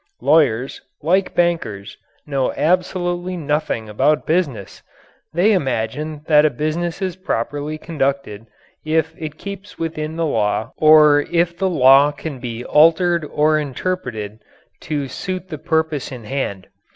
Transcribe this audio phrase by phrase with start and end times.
[0.19, 1.95] Lawyers, like bankers,
[2.25, 4.81] know absolutely nothing about business.
[5.31, 8.47] They imagine that a business is properly conducted
[8.83, 14.39] if it keeps within the law or if the law can be altered or interpreted
[14.89, 16.69] to suit the purpose in hand.